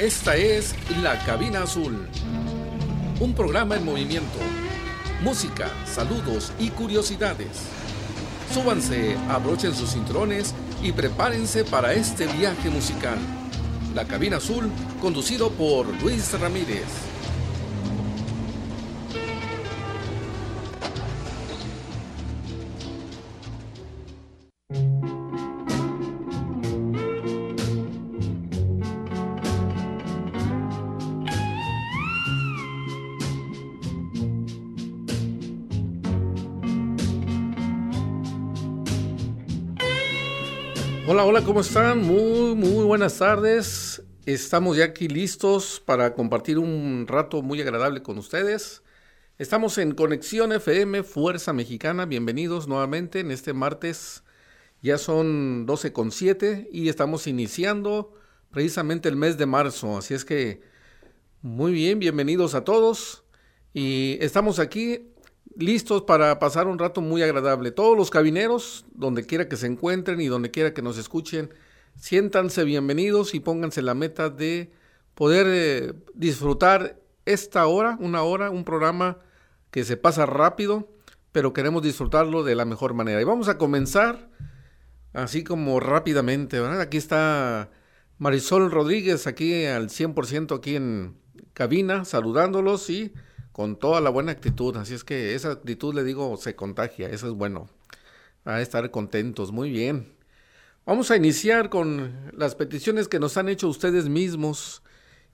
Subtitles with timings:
[0.00, 2.08] Esta es La Cabina Azul,
[3.20, 4.38] un programa en movimiento,
[5.22, 7.66] música, saludos y curiosidades.
[8.54, 13.18] Súbanse, abrochen sus cinturones y prepárense para este viaje musical.
[13.94, 14.70] La Cabina Azul,
[15.02, 17.09] conducido por Luis Ramírez.
[41.44, 42.02] ¿Cómo están?
[42.02, 44.02] Muy, muy buenas tardes.
[44.26, 48.82] Estamos ya aquí listos para compartir un rato muy agradable con ustedes.
[49.38, 52.04] Estamos en Conexión FM Fuerza Mexicana.
[52.04, 54.22] Bienvenidos nuevamente en este martes.
[54.82, 58.14] Ya son 12.7 y estamos iniciando
[58.50, 59.98] precisamente el mes de marzo.
[59.98, 60.60] Así es que
[61.42, 63.24] muy bien, bienvenidos a todos.
[63.72, 65.12] Y estamos aquí
[65.56, 67.70] listos para pasar un rato muy agradable.
[67.70, 71.50] Todos los cabineros, donde quiera que se encuentren y donde quiera que nos escuchen,
[71.96, 74.72] siéntanse bienvenidos y pónganse la meta de
[75.14, 79.18] poder eh, disfrutar esta hora, una hora, un programa
[79.70, 80.88] que se pasa rápido,
[81.32, 83.20] pero queremos disfrutarlo de la mejor manera.
[83.20, 84.30] Y vamos a comenzar
[85.12, 86.80] así como rápidamente, ¿verdad?
[86.80, 87.70] Aquí está
[88.18, 91.16] Marisol Rodríguez, aquí al 100% aquí en
[91.52, 93.12] cabina, saludándolos y
[93.52, 94.76] con toda la buena actitud.
[94.76, 97.08] Así es que esa actitud, le digo, se contagia.
[97.08, 97.68] Eso es bueno.
[98.44, 99.52] A estar contentos.
[99.52, 100.14] Muy bien.
[100.86, 104.82] Vamos a iniciar con las peticiones que nos han hecho ustedes mismos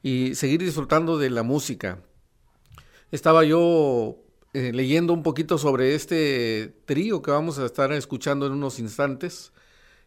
[0.03, 2.00] y seguir disfrutando de la música.
[3.12, 4.19] Estaba yo
[4.53, 9.53] eh, leyendo un poquito sobre este trío que vamos a estar escuchando en unos instantes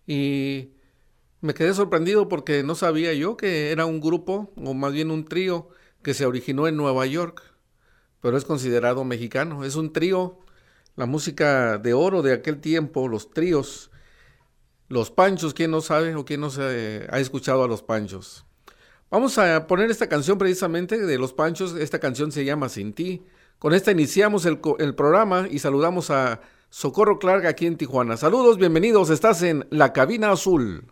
[0.06, 0.72] y
[1.42, 5.26] me quedé sorprendido porque no sabía yo que era un grupo o más bien un
[5.26, 5.70] trío
[6.04, 7.44] que se originó en Nueva York
[8.22, 9.64] pero es considerado mexicano.
[9.64, 10.40] Es un trío,
[10.96, 13.92] la música de oro de aquel tiempo, los tríos,
[14.88, 18.46] los panchos, ¿quién no sabe o quién no se ha escuchado a los panchos?
[19.12, 23.24] Vamos a poner esta canción precisamente de los panchos, esta canción se llama Sin ti.
[23.58, 28.18] Con esta iniciamos el, el programa y saludamos a Socorro Clark aquí en Tijuana.
[28.18, 30.92] Saludos, bienvenidos, estás en La Cabina Azul.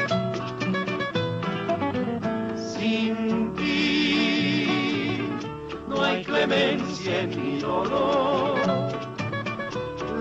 [6.51, 8.59] clemencia en mi dolor.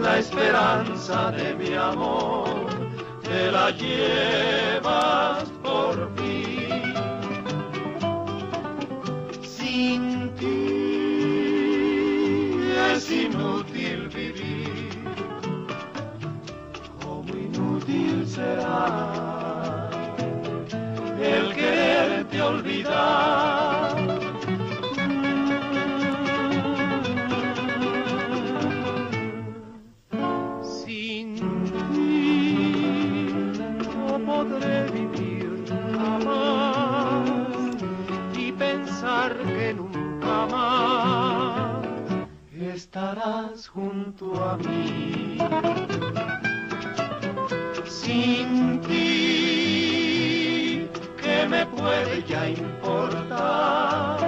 [0.01, 2.69] La esperanza de mi amor
[3.23, 4.80] te la llevas
[43.75, 45.39] junto a mí.
[47.87, 49.41] Sin ti
[51.49, 54.19] me puede ya importar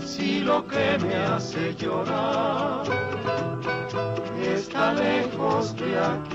[0.00, 2.82] si lo que me hace llorar
[4.42, 6.27] está lejos de aquí?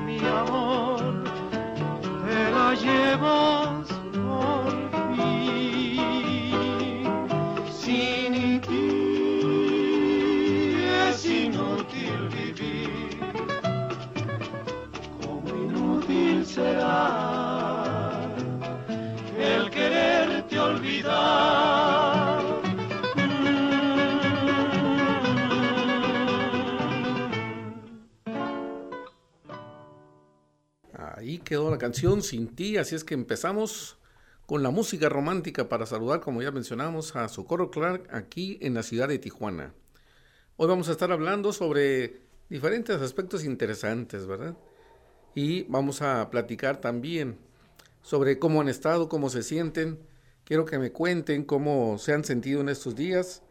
[0.00, 1.24] Mi amor
[2.26, 3.63] te la llevas
[31.44, 33.98] quedó la canción Sin ti, así es que empezamos
[34.46, 38.82] con la música romántica para saludar, como ya mencionamos, a Socorro Clark aquí en la
[38.82, 39.72] ciudad de Tijuana.
[40.56, 42.20] Hoy vamos a estar hablando sobre
[42.50, 44.56] diferentes aspectos interesantes, ¿verdad?
[45.34, 47.38] Y vamos a platicar también
[48.02, 49.98] sobre cómo han estado, cómo se sienten.
[50.44, 53.42] Quiero que me cuenten cómo se han sentido en estos días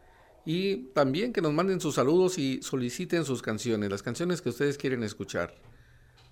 [0.44, 4.78] y también que nos manden sus saludos y soliciten sus canciones, las canciones que ustedes
[4.78, 5.54] quieren escuchar.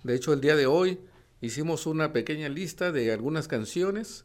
[0.05, 1.00] De hecho, el día de hoy
[1.43, 4.25] hicimos una pequeña lista de algunas canciones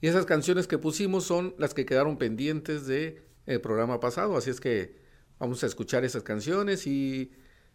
[0.00, 4.48] y esas canciones que pusimos son las que quedaron pendientes del el programa pasado, así
[4.48, 4.96] es que
[5.38, 7.32] vamos a escuchar esas canciones y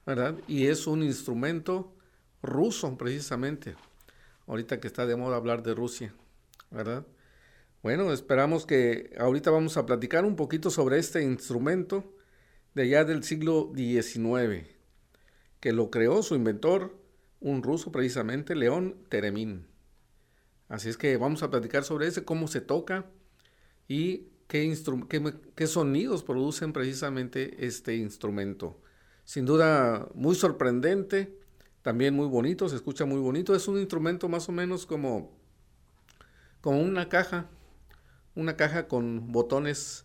[0.05, 0.37] ¿verdad?
[0.49, 1.95] Y es un instrumento
[2.43, 3.77] ruso precisamente,
[4.47, 6.15] ahorita que está de moda hablar de Rusia,
[6.71, 7.07] ¿verdad?
[7.87, 12.17] Bueno, esperamos que ahorita vamos a platicar un poquito sobre este instrumento
[12.75, 14.67] de allá del siglo XIX,
[15.61, 16.99] que lo creó su inventor,
[17.39, 19.69] un ruso precisamente, León Teremín.
[20.69, 23.07] Así es que vamos a platicar sobre ese, cómo se toca
[23.87, 24.75] y qué,
[25.69, 28.83] sonidos producen precisamente este instrumento.
[29.25, 31.39] Sin duda muy sorprendente,
[31.83, 33.55] también muy bonito, se escucha muy bonito.
[33.55, 35.39] Es un instrumento más o menos como,
[36.61, 37.49] como una caja,
[38.37, 40.05] una caja con botones,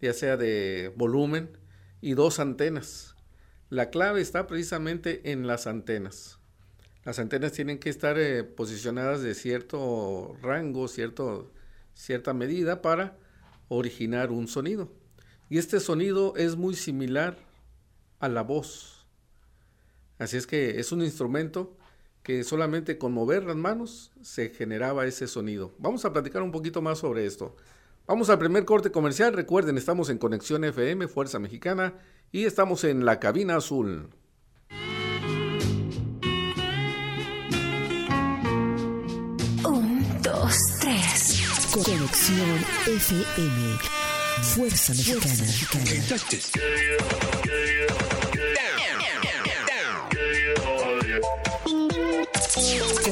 [0.00, 1.58] ya sea de volumen,
[2.00, 3.16] y dos antenas.
[3.68, 6.38] La clave está precisamente en las antenas.
[7.04, 11.50] Las antenas tienen que estar eh, posicionadas de cierto rango, cierto,
[11.94, 13.16] cierta medida para
[13.68, 14.92] originar un sonido.
[15.48, 17.38] Y este sonido es muy similar
[18.18, 19.06] a la voz.
[20.18, 21.76] Así es que es un instrumento
[22.22, 25.72] que solamente con mover las manos se generaba ese sonido.
[25.78, 27.56] Vamos a platicar un poquito más sobre esto.
[28.06, 29.32] Vamos al primer corte comercial.
[29.32, 31.94] Recuerden, estamos en Conexión FM, Fuerza Mexicana,
[32.32, 34.10] y estamos en la cabina azul.
[39.64, 41.42] Un, dos, tres.
[41.72, 43.78] Conexión FM,
[44.42, 45.46] Fuerza Mexicana.
[45.70, 45.82] Con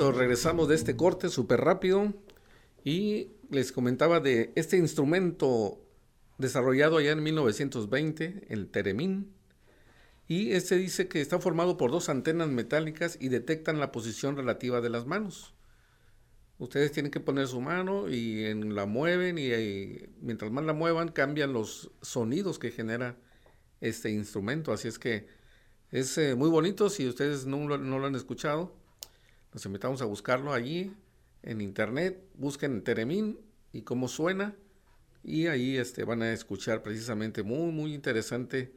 [0.00, 2.14] Regresamos de este corte súper rápido
[2.84, 5.78] y les comentaba de este instrumento
[6.38, 9.30] desarrollado allá en 1920, el Teremín.
[10.26, 14.80] Y este dice que está formado por dos antenas metálicas y detectan la posición relativa
[14.80, 15.52] de las manos.
[16.58, 20.72] Ustedes tienen que poner su mano y en, la mueven y, y, mientras más la
[20.72, 23.18] muevan cambian los sonidos que genera
[23.82, 24.72] este instrumento.
[24.72, 25.26] Así es que
[25.90, 28.79] es eh, muy bonito si ustedes no lo han escuchado
[29.52, 30.94] nos invitamos a buscarlo allí
[31.42, 33.38] en internet, busquen Teremín
[33.72, 34.54] y cómo suena
[35.22, 38.72] y ahí este, van a escuchar precisamente muy muy interesante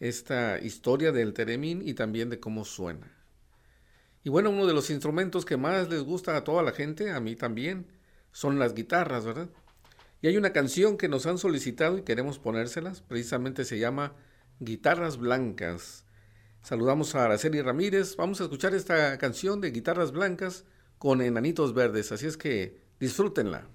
[0.00, 3.12] esta historia del teremín y también de cómo suena.
[4.24, 7.20] Y bueno, uno de los instrumentos que más les gusta a toda la gente, a
[7.20, 7.86] mí también,
[8.32, 9.48] son las guitarras, ¿verdad?
[10.20, 14.14] Y hay una canción que nos han solicitado y queremos ponérselas, precisamente se llama
[14.58, 16.04] Guitarras Blancas.
[16.66, 20.64] Saludamos a Araceli Ramírez, vamos a escuchar esta canción de Guitarras Blancas
[20.98, 23.68] con Enanitos Verdes, así es que disfrútenla.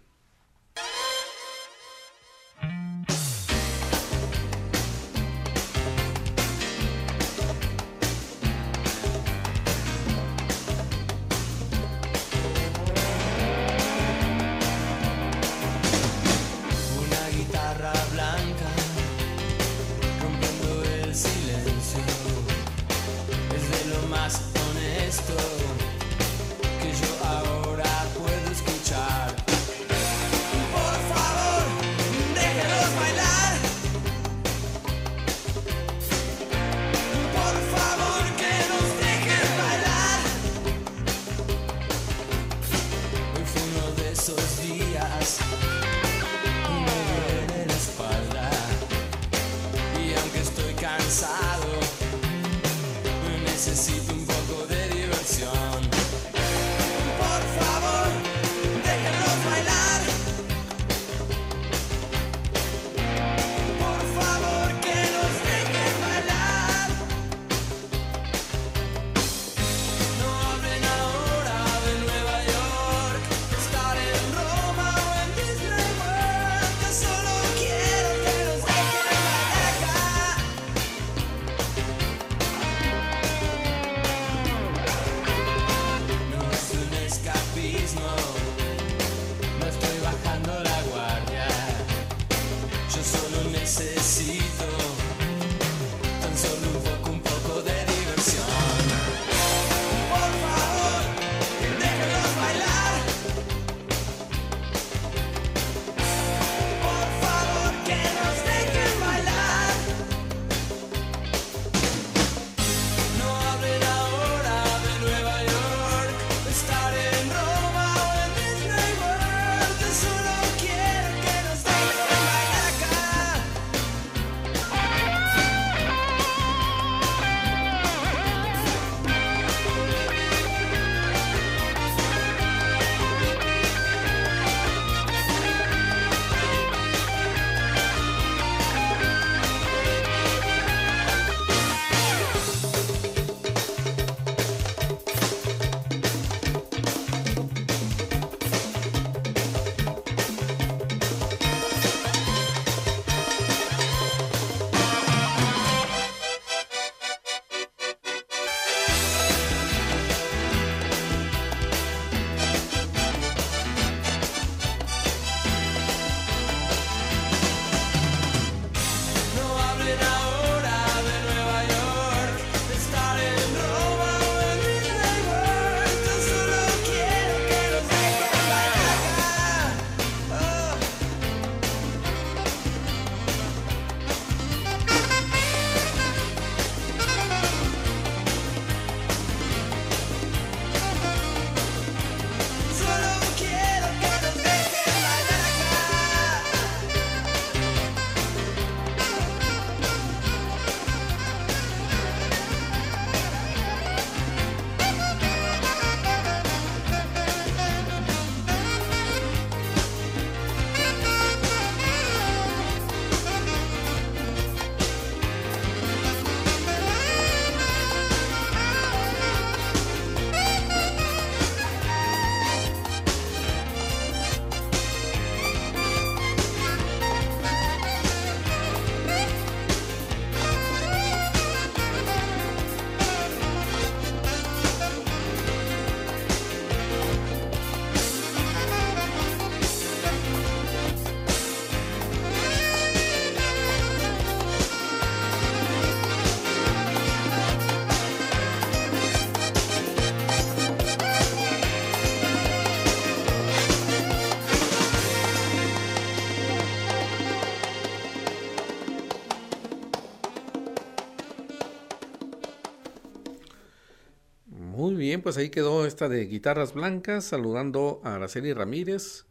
[265.21, 269.25] Pues ahí quedó esta de guitarras blancas, saludando a Araceli Ramírez.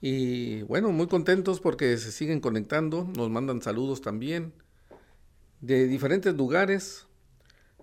[0.00, 4.52] Y bueno, muy contentos porque se siguen conectando, nos mandan saludos también.
[5.60, 7.06] de diferentes lugares.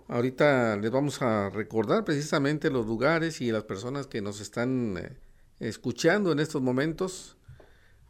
[0.08, 5.16] Ahorita les vamos a recordar precisamente los lugares y las personas que nos están eh,
[5.60, 7.36] escuchando en estos momentos.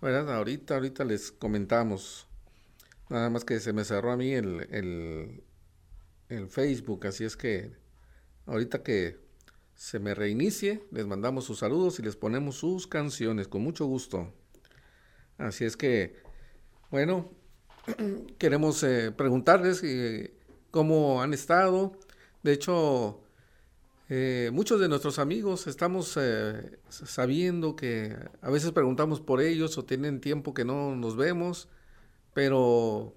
[0.01, 0.35] ¿verdad?
[0.35, 2.27] Ahorita, ahorita les comentamos.
[3.11, 5.45] Nada más que se me cerró a mí el, el,
[6.29, 7.73] el Facebook, así es que
[8.47, 9.19] ahorita que
[9.81, 14.31] se me reinicie, les mandamos sus saludos y les ponemos sus canciones con mucho gusto.
[15.39, 16.17] Así es que,
[16.91, 17.31] bueno,
[18.39, 20.35] queremos eh, preguntarles eh,
[20.71, 21.93] cómo han estado.
[22.43, 23.23] De hecho,
[24.11, 26.19] eh, muchos de nuestros amigos estamos
[26.91, 31.71] sabiendo que a veces preguntamos por ellos o tienen tiempo que no nos vemos,
[32.35, 33.15] pero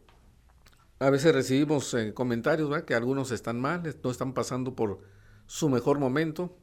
[0.99, 5.01] a veces recibimos comentarios que algunos están mal, no están pasando por
[5.47, 6.55] su mejor momento.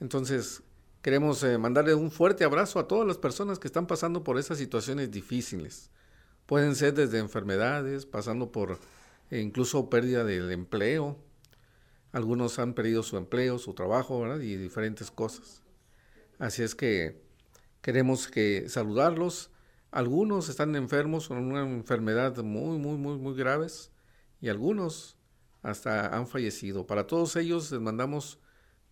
[0.00, 0.62] Entonces,
[1.02, 5.10] queremos mandarle un fuerte abrazo a todas las personas que están pasando por esas situaciones
[5.10, 5.90] difíciles.
[6.46, 8.78] Pueden ser desde enfermedades, pasando por
[9.30, 11.18] eh, incluso pérdida del empleo.
[12.12, 14.40] Algunos han perdido su empleo, su trabajo, ¿verdad?
[14.40, 15.62] Y diferentes cosas.
[16.38, 17.20] Así es que
[17.82, 19.50] queremos que saludarlos.
[19.90, 23.90] Algunos están enfermos con una enfermedad muy, muy, muy, muy graves
[24.40, 25.15] y algunos
[25.66, 26.86] hasta han fallecido.
[26.86, 28.38] Para todos ellos les mandamos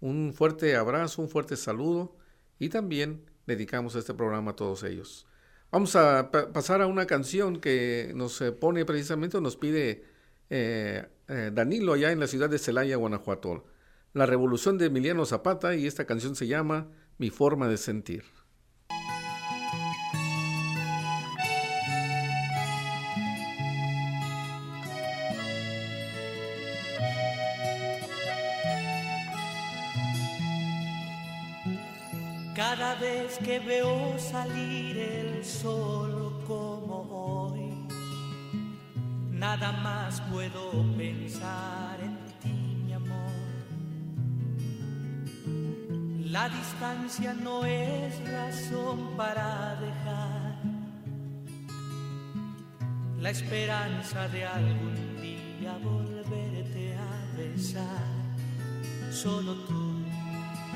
[0.01, 2.17] un fuerte abrazo, un fuerte saludo
[2.59, 5.27] y también dedicamos este programa a todos ellos.
[5.71, 10.05] Vamos a pasar a una canción que nos eh, pone precisamente, nos pide
[10.51, 13.65] eh, eh, Danilo allá en la ciudad de Celaya, Guanajuato.
[14.13, 18.25] La revolución de Emiliano Zapata y esta canción se llama Mi forma de sentir.
[33.43, 37.87] Que veo salir el sol como hoy,
[39.31, 43.33] nada más puedo pensar en ti, mi amor.
[46.31, 50.55] La distancia no es razón para dejar
[53.21, 58.05] la esperanza de algún día volverte a besar.
[59.11, 59.95] Solo tú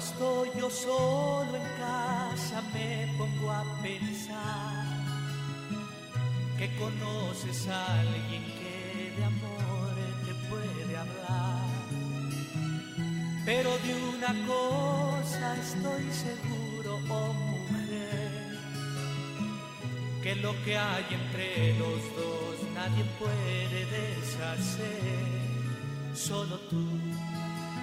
[0.00, 4.86] Estoy yo solo en casa me pongo a pensar
[6.56, 9.94] que conoces a alguien que de amor
[10.26, 11.68] te puede hablar.
[13.44, 18.58] Pero de una cosa estoy seguro, oh mujer,
[20.22, 25.24] que lo que hay entre los dos nadie puede deshacer,
[26.14, 27.09] solo tú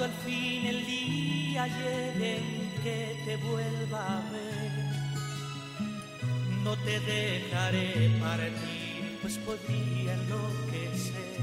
[0.00, 4.72] Al fin el día llegue en que te vuelva a ver,
[6.62, 11.40] no te dejaré partir, pues podría enloquecer.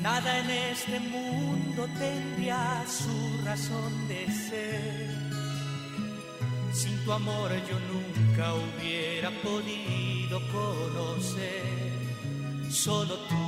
[0.00, 5.10] Nada en este mundo tendría su razón de ser.
[6.72, 11.92] Sin tu amor yo nunca hubiera podido conocer.
[12.70, 13.47] Solo tú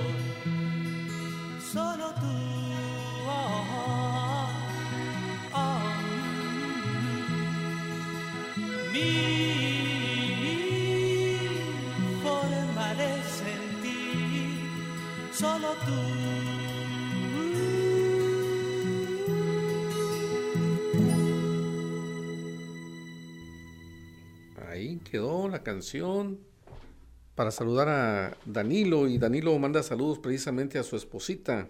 [27.35, 31.67] Para saludar a Danilo y Danilo manda saludos precisamente a su esposita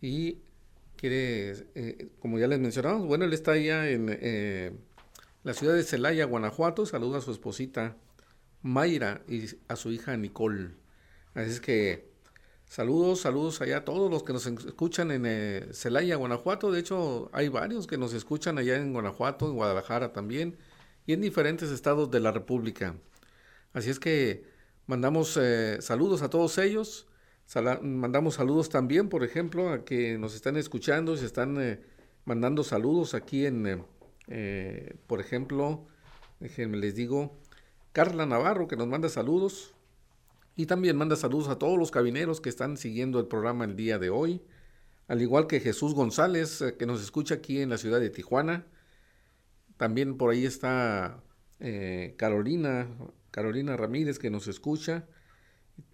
[0.00, 0.38] y
[0.96, 4.72] quiere, eh, como ya les mencionamos, bueno, él está allá en eh,
[5.42, 7.96] la ciudad de Celaya, Guanajuato, saluda a su esposita
[8.62, 10.70] Mayra y a su hija Nicole.
[11.34, 12.10] Así es que
[12.66, 16.70] saludos, saludos allá a todos los que nos escuchan en eh, Celaya, Guanajuato.
[16.70, 20.58] De hecho, hay varios que nos escuchan allá en Guanajuato, en Guadalajara también
[21.10, 22.94] y en diferentes estados de la República.
[23.72, 24.44] Así es que
[24.86, 27.08] mandamos eh, saludos a todos ellos.
[27.82, 31.80] Mandamos saludos también, por ejemplo, a que nos están escuchando y se están eh,
[32.26, 33.84] mandando saludos aquí en,
[34.28, 35.84] eh, por ejemplo,
[36.38, 37.36] déjenme les digo,
[37.90, 39.74] Carla Navarro que nos manda saludos
[40.54, 43.98] y también manda saludos a todos los cabineros que están siguiendo el programa el día
[43.98, 44.42] de hoy,
[45.08, 48.64] al igual que Jesús González que nos escucha aquí en la ciudad de Tijuana.
[49.80, 51.22] También por ahí está
[51.58, 52.86] eh, Carolina,
[53.30, 55.06] Carolina Ramírez que nos escucha.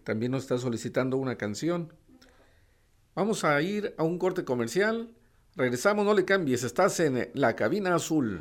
[0.03, 1.92] También nos está solicitando una canción.
[3.14, 5.14] Vamos a ir a un corte comercial.
[5.55, 8.40] Regresamos, no le cambies, estás en la cabina azul.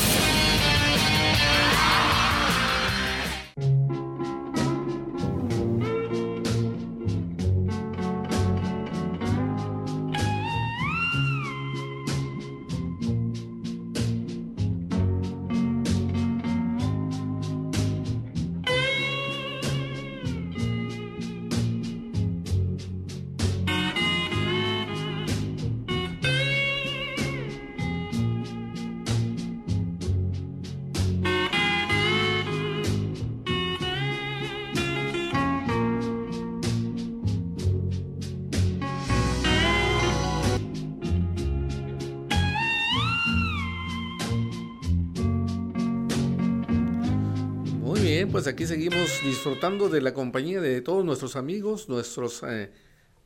[48.31, 52.71] Pues aquí seguimos disfrutando de la compañía de todos nuestros amigos, nuestros eh,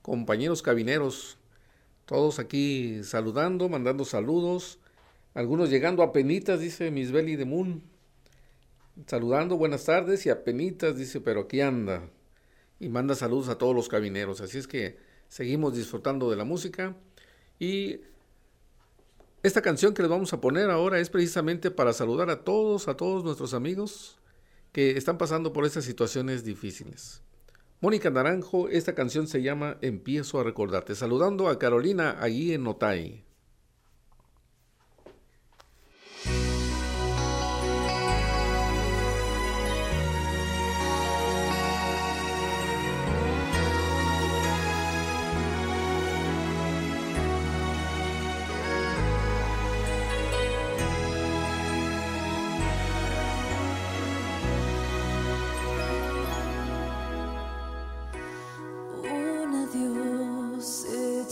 [0.02, 1.38] compañeros cabineros,
[2.06, 4.80] todos aquí saludando, mandando saludos,
[5.36, 7.84] algunos llegando a penitas, dice Miss Belly de Moon,
[9.06, 12.10] saludando, buenas tardes, y a penitas, dice, pero aquí anda,
[12.80, 16.96] y manda saludos a todos los cabineros, así es que seguimos disfrutando de la música,
[17.60, 18.00] y
[19.44, 22.98] esta canción que les vamos a poner ahora es precisamente para saludar a todos, a
[22.98, 24.18] todos nuestros amigos,
[24.76, 27.22] que están pasando por estas situaciones difíciles.
[27.80, 33.24] Mónica Naranjo, esta canción se llama Empiezo a recordarte, saludando a Carolina allí en Otay.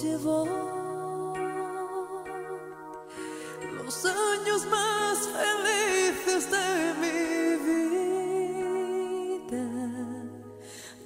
[0.04, 0.44] Llevó
[3.78, 6.68] los años más felices de
[7.02, 7.20] mi
[7.68, 9.66] vida,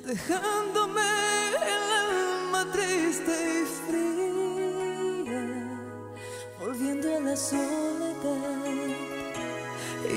[0.05, 1.10] dejándome
[1.73, 5.45] el alma triste y fría,
[6.60, 8.88] volviendo a la soledad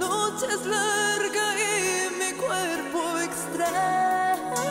[0.00, 1.70] noche es larga y
[2.20, 4.64] mi cuerpo extraña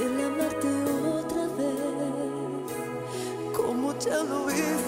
[0.00, 0.70] el amarte
[1.18, 2.62] otra vez.
[3.56, 4.87] Como ya lo hice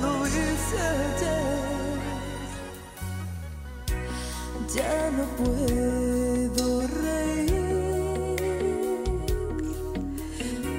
[0.00, 2.00] ya lo hice ayer.
[4.74, 8.36] Ya no puedo reír.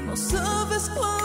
[0.07, 1.20] No sabes cuántos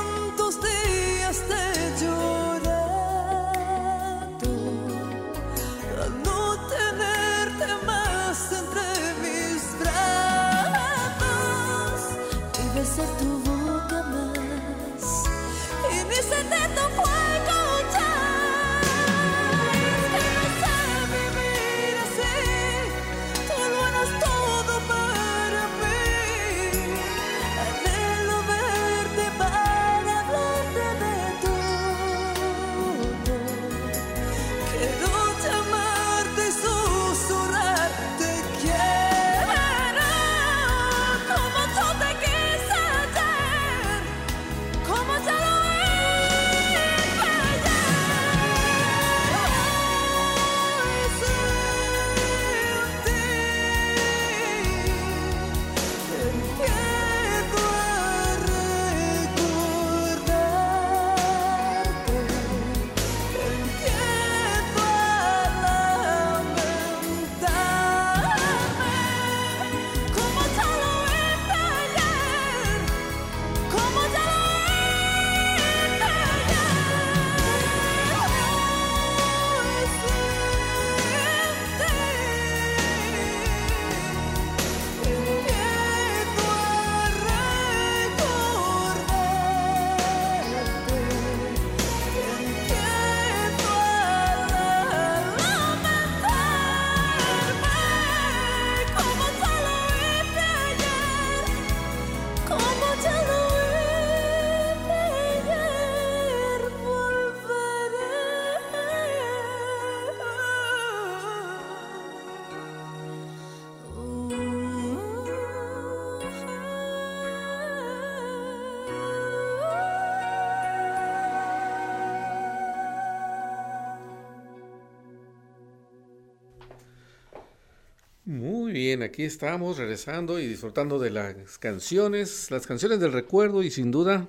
[129.03, 134.29] aquí estamos regresando y disfrutando de las canciones, las canciones del recuerdo y sin duda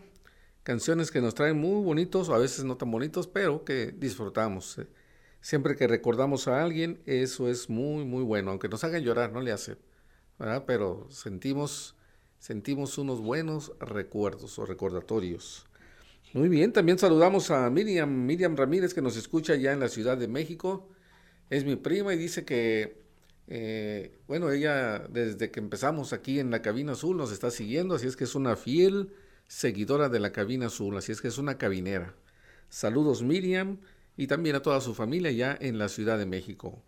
[0.68, 4.78] canciones que nos traen muy bonitos, o a veces no tan bonitos, pero que disfrutamos.
[4.80, 4.88] eh.
[5.40, 9.40] Siempre que recordamos a alguien, eso es muy, muy bueno, aunque nos hagan llorar, no
[9.40, 9.78] le hace.
[10.66, 11.96] Pero sentimos,
[12.38, 15.66] sentimos unos buenos recuerdos o recordatorios.
[16.34, 20.18] Muy bien, también saludamos a Miriam, Miriam Ramírez que nos escucha ya en la Ciudad
[20.18, 20.90] de México.
[21.50, 23.07] Es mi prima y dice que,
[23.48, 28.08] eh, bueno, ella desde que empezamos aquí en la cabina azul nos está siguiendo, así
[28.08, 29.14] es que es una fiel
[29.48, 32.14] seguidora de la cabina azul, así es que es una cabinera.
[32.70, 33.78] Saludos Miriam
[34.18, 36.82] y también a toda su familia ya en la Ciudad de México.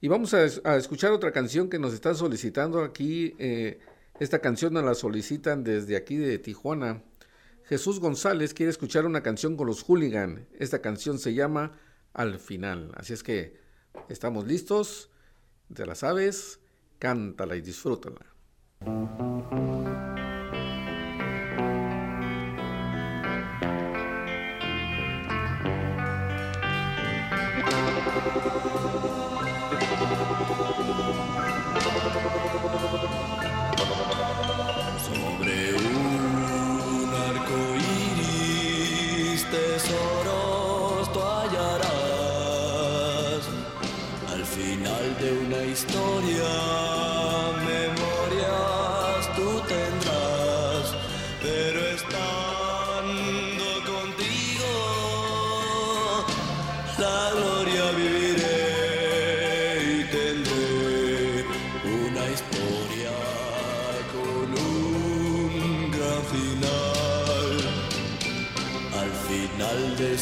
[0.00, 3.34] Y vamos a, es- a escuchar otra canción que nos están solicitando aquí.
[3.38, 3.80] eh,
[4.20, 7.02] esta canción nos la solicitan desde aquí de Tijuana.
[7.64, 10.46] Jesús González quiere escuchar una canción con los Hooligan.
[10.58, 11.78] Esta canción se llama
[12.14, 12.90] Al final.
[12.96, 13.58] Así es que
[14.08, 15.10] estamos listos.
[15.74, 16.60] Te la sabes.
[16.98, 18.26] Cántala y disfrútala.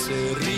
[0.06, 0.55] Final de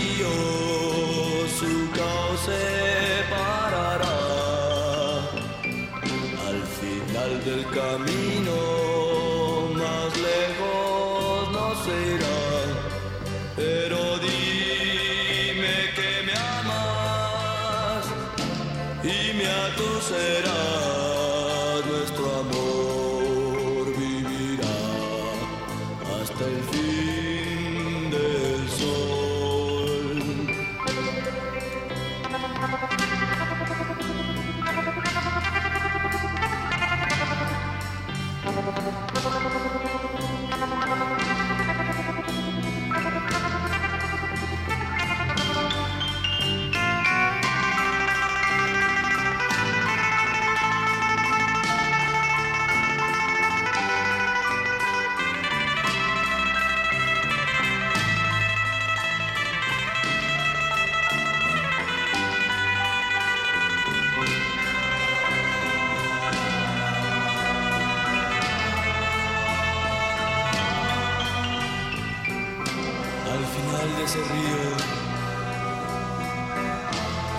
[74.08, 74.64] ese río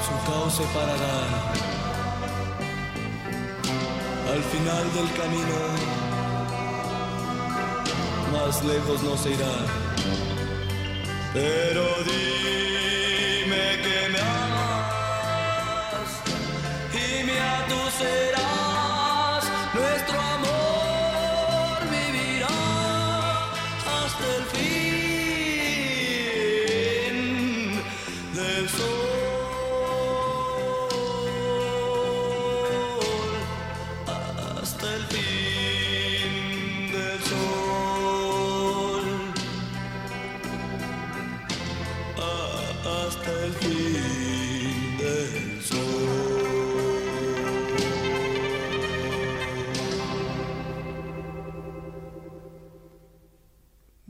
[0.06, 1.18] su cauce parará.
[4.34, 5.60] Al final del camino,
[8.34, 9.56] más lejos no se irá.
[11.34, 16.12] Pero dime que me amas
[16.94, 18.39] y me atucerás.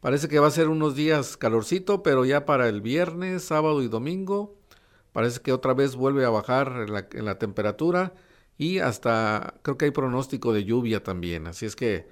[0.00, 3.88] Parece que va a ser unos días calorcito, pero ya para el viernes, sábado y
[3.88, 4.58] domingo,
[5.12, 8.12] parece que otra vez vuelve a bajar en la, la temperatura
[8.58, 11.46] y hasta creo que hay pronóstico de lluvia también.
[11.46, 12.06] Así es que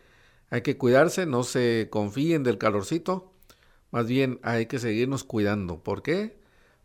[0.48, 3.31] hay que cuidarse, no se confíen del calorcito,
[3.90, 5.83] más bien hay que seguirnos cuidando.
[5.83, 6.40] ¿Por qué?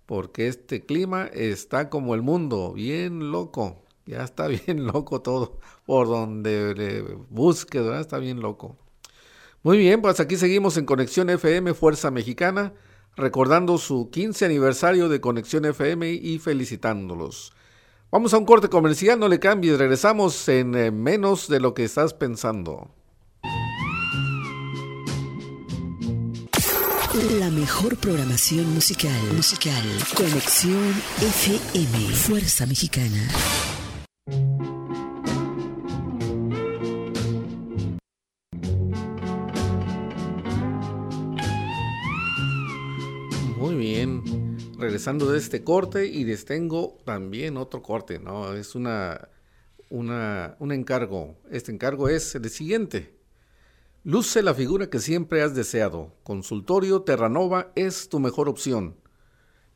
[0.08, 3.84] Porque este clima está como el mundo, bien loco.
[4.08, 5.60] Ya está bien loco todo.
[5.86, 8.02] Por donde le ¿verdad?
[8.02, 8.76] Está bien loco.
[9.62, 12.74] Muy bien, pues aquí seguimos en Conexión FM Fuerza Mexicana,
[13.16, 17.54] recordando su 15 aniversario de Conexión FM y felicitándolos.
[18.10, 21.84] Vamos a un corte comercial, no le cambies, regresamos en eh, menos de lo que
[21.84, 22.90] estás pensando.
[27.18, 29.12] La mejor programación musical.
[29.36, 29.74] Musical.
[30.16, 32.14] Conexión FM.
[32.14, 33.28] Fuerza Mexicana.
[43.58, 44.22] Muy bien.
[44.78, 48.54] Regresando de este corte y les tengo también otro corte, ¿no?
[48.54, 49.28] Es una,
[49.90, 51.36] una, un encargo.
[51.50, 53.17] Este encargo es el siguiente.
[54.10, 56.14] Luce la figura que siempre has deseado.
[56.24, 58.96] Consultorio Terranova es tu mejor opción.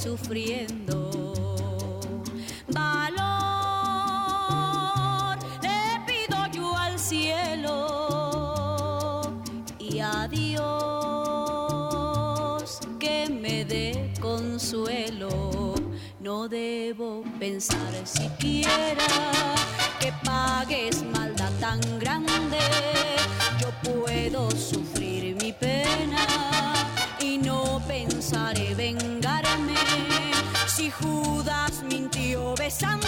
[0.02, 0.96] Sufriendo.
[2.66, 3.22] Valor
[5.62, 7.76] le pido yo al cielo
[9.78, 10.62] y a Dios
[12.98, 15.74] que me dé consuelo.
[16.18, 19.06] No debo pensar siquiera
[20.00, 22.58] que pagues maldad tan grande.
[23.60, 26.26] Yo puedo sufrir mi pena
[27.20, 28.61] y no pensaré
[32.80, 33.01] mintió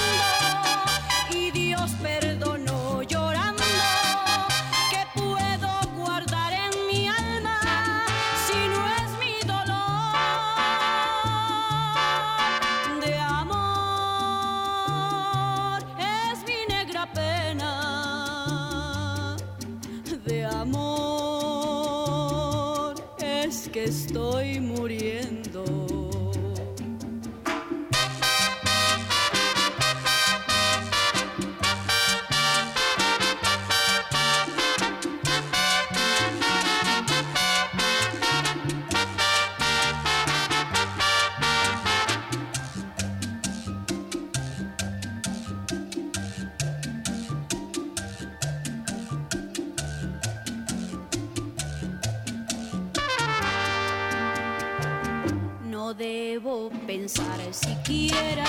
[56.35, 58.45] debo pensar siquiera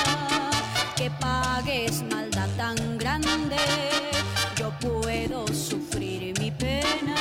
[0.95, 3.61] que pagues maldad tan grande.
[4.55, 7.15] Yo puedo sufrir mi pena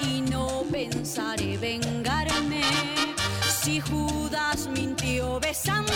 [0.00, 2.64] y no pensaré vengarme.
[3.62, 5.94] Si Judas mintió besando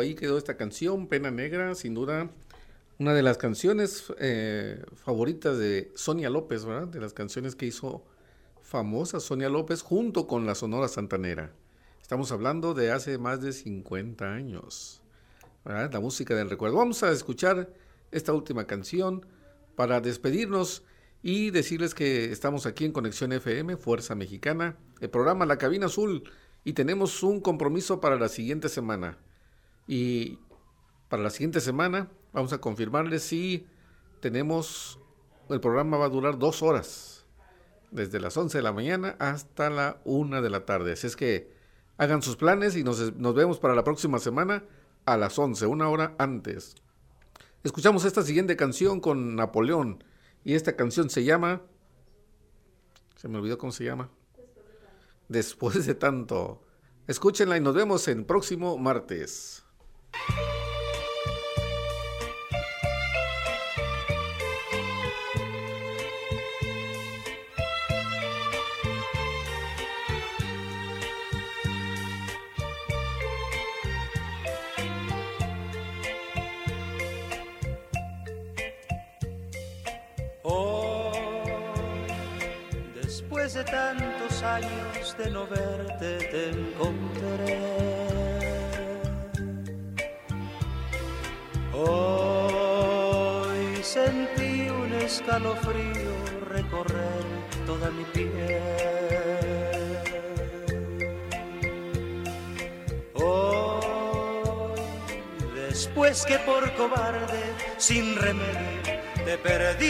[0.00, 2.30] Ahí quedó esta canción, Pena Negra, sin duda
[2.98, 6.86] una de las canciones eh, favoritas de Sonia López, ¿verdad?
[6.86, 8.04] De las canciones que hizo
[8.60, 11.52] famosa Sonia López junto con la Sonora Santanera.
[12.00, 15.02] Estamos hablando de hace más de 50 años,
[15.64, 15.92] ¿verdad?
[15.92, 16.76] La música del recuerdo.
[16.76, 17.72] Vamos a escuchar
[18.12, 19.26] esta última canción
[19.74, 20.84] para despedirnos
[21.22, 26.22] y decirles que estamos aquí en Conexión FM, Fuerza Mexicana, el programa La Cabina Azul,
[26.62, 29.18] y tenemos un compromiso para la siguiente semana.
[29.86, 30.38] Y
[31.08, 33.66] para la siguiente semana vamos a confirmarles si
[34.20, 34.98] tenemos,
[35.48, 37.26] el programa va a durar dos horas,
[37.90, 40.92] desde las 11 de la mañana hasta la 1 de la tarde.
[40.92, 41.52] Así es que
[41.98, 44.64] hagan sus planes y nos, nos vemos para la próxima semana
[45.04, 46.74] a las 11, una hora antes.
[47.64, 50.02] Escuchamos esta siguiente canción con Napoleón
[50.44, 51.62] y esta canción se llama...
[53.16, 54.10] Se me olvidó cómo se llama.
[55.28, 56.62] Después de tanto.
[57.06, 59.61] Escúchenla y nos vemos el próximo martes.
[60.12, 60.41] Thank you.
[97.72, 98.60] Toda mi piel.
[103.14, 104.80] Hoy,
[105.54, 107.42] después que por cobarde,
[107.78, 109.88] sin remedio, te perdí.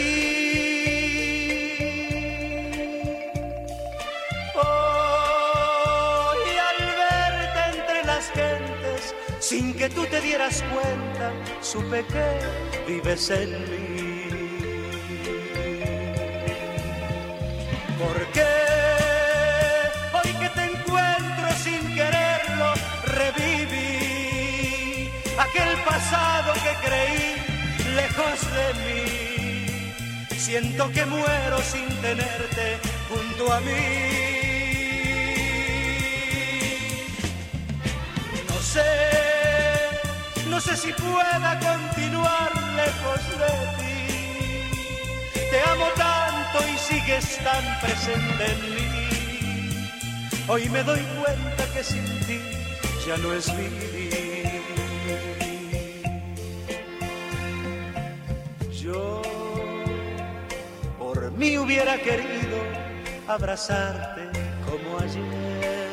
[4.55, 12.27] Hoy al verte entre las gentes, sin que tú te dieras cuenta, supe que
[12.87, 13.92] vives en mí.
[18.03, 18.45] Porque
[20.13, 22.73] hoy que te encuentro sin quererlo,
[23.19, 27.25] reviví aquel pasado que creí
[27.95, 29.05] lejos de mí.
[30.37, 32.77] Siento que muero sin tenerte
[33.09, 33.73] junto a mí.
[38.49, 38.91] No sé,
[40.49, 42.51] no sé si pueda continuar
[42.81, 43.95] lejos de ti.
[45.51, 46.12] Te amo tanto
[46.61, 48.85] y sigues tan presente en mí.
[50.47, 52.39] Hoy me doy cuenta que sin ti
[53.07, 54.61] ya no es vivir.
[58.71, 59.23] Yo
[60.99, 62.59] por mí hubiera querido
[63.27, 64.29] abrazarte
[64.69, 65.89] como ayer.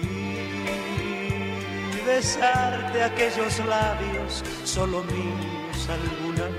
[0.00, 5.55] Y besarte aquellos labios solo míos
[5.88, 6.55] alguna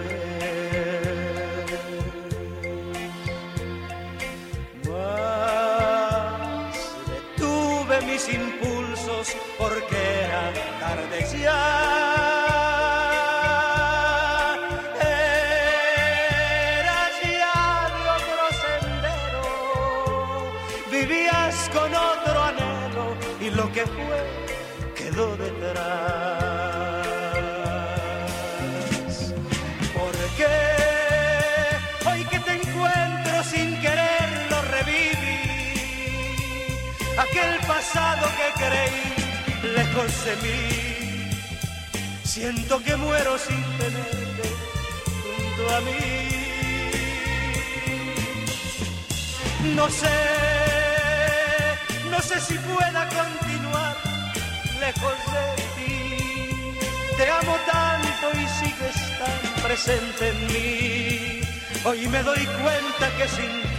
[39.63, 41.29] lejos de mí.
[42.23, 44.49] Siento que muero sin tenerte
[45.23, 46.27] junto a mí.
[49.75, 50.19] No sé,
[52.11, 53.95] no sé si pueda continuar
[54.79, 55.95] lejos de ti.
[57.17, 61.41] Te amo tanto y sigues tan presente en mí.
[61.85, 63.76] Hoy me doy cuenta que sin